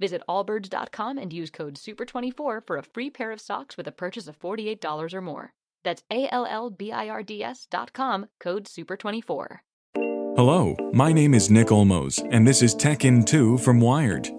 [0.00, 4.28] Visit allbirds.com and use code SUPER24 for a free pair of socks with a purchase
[4.28, 5.52] of $48 or more.
[5.84, 9.58] That's A L L B I R D S dot com, code SUPER24.
[9.94, 14.37] Hello, my name is Nick Olmos, and this is Tech in 2 from Wired.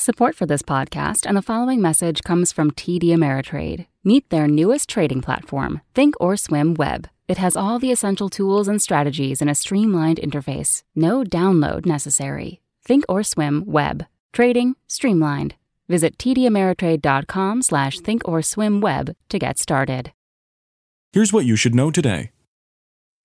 [0.00, 3.84] Support for this podcast and the following message comes from TD Ameritrade.
[4.02, 7.06] Meet their newest trading platform, Thinkorswim Web.
[7.28, 10.84] It has all the essential tools and strategies in a streamlined interface.
[10.96, 12.62] No download necessary.
[12.88, 14.06] Thinkorswim Web.
[14.32, 15.56] Trading streamlined.
[15.86, 20.12] Visit tdameritrade.com slash thinkorswimweb to get started.
[21.12, 22.30] Here's what you should know today.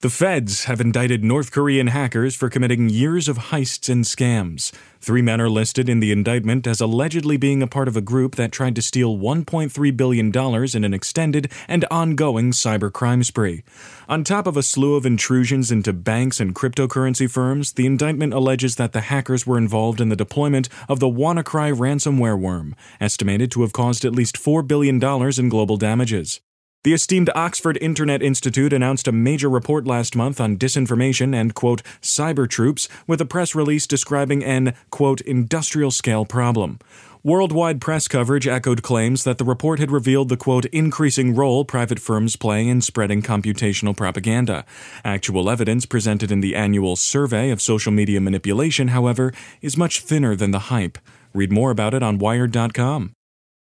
[0.06, 4.72] The feds have indicted North Korean hackers for committing years of heists and scams.
[5.02, 8.36] Three men are listed in the indictment as allegedly being a part of a group
[8.36, 10.32] that tried to steal $1.3 billion
[10.76, 13.64] in an extended and ongoing cybercrime spree.
[14.08, 18.76] On top of a slew of intrusions into banks and cryptocurrency firms, the indictment alleges
[18.76, 23.64] that the hackers were involved in the deployment of the WannaCry ransomware worm, estimated to
[23.64, 26.42] have caused at least $4 billion in global damages.
[26.86, 31.82] The esteemed Oxford Internet Institute announced a major report last month on disinformation and, quote,
[32.00, 36.78] cyber troops, with a press release describing an, quote, industrial scale problem.
[37.24, 41.98] Worldwide press coverage echoed claims that the report had revealed the, quote, increasing role private
[41.98, 44.64] firms play in spreading computational propaganda.
[45.04, 50.36] Actual evidence presented in the annual survey of social media manipulation, however, is much thinner
[50.36, 51.00] than the hype.
[51.34, 53.16] Read more about it on Wired.com.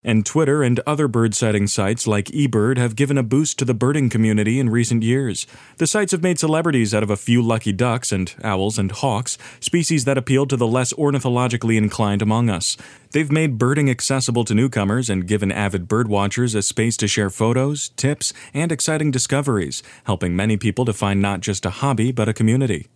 [0.08, 3.74] And Twitter and other bird sighting sites like eBird have given a boost to the
[3.74, 5.48] birding community in recent years.
[5.78, 9.40] The sites have made celebrities out of a few lucky ducks and owls and hawks,
[9.60, 12.78] species that appeal to the less ornithologically inclined among us.
[13.14, 17.90] They've made birding accessible to newcomers and given avid birdwatchers a space to share photos,
[17.98, 22.34] tips, and exciting discoveries, helping many people to find not just a hobby but a
[22.34, 22.90] community.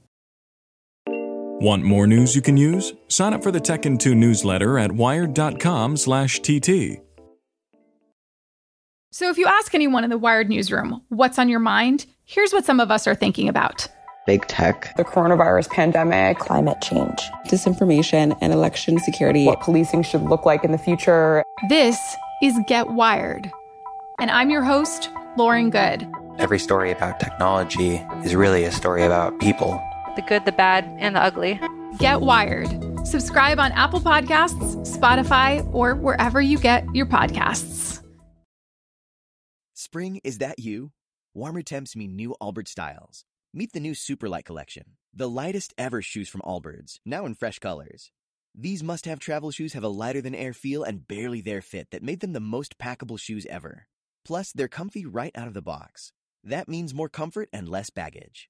[1.61, 2.93] Want more news you can use?
[3.09, 7.01] Sign up for the Tech in 2 newsletter at wired.com/tt.
[9.11, 12.63] So if you ask anyone in the Wired newsroom what's on your mind, here's what
[12.63, 13.89] some of us are thinking about.
[14.25, 19.45] Big tech, the coronavirus pandemic, climate change, disinformation, and election security.
[19.45, 21.43] What policing should look like in the future.
[21.67, 21.97] This
[22.41, 23.51] is Get Wired.
[24.19, 26.07] And I'm your host, Lauren Goode.
[26.37, 29.81] Every story about technology is really a story about people
[30.19, 31.59] the good, the bad, and the ugly.
[31.97, 32.69] Get Wired.
[33.07, 38.03] Subscribe on Apple Podcasts, Spotify, or wherever you get your podcasts.
[39.73, 40.91] Spring, is that you?
[41.33, 43.23] Warmer temps mean new Allbirds styles.
[43.53, 48.11] Meet the new Superlight collection, the lightest ever shoes from Allbirds, now in fresh colors.
[48.53, 51.87] These must have travel shoes have a lighter than air feel and barely there fit
[51.91, 53.87] that made them the most packable shoes ever.
[54.25, 56.11] Plus, they're comfy right out of the box.
[56.43, 58.49] That means more comfort and less baggage.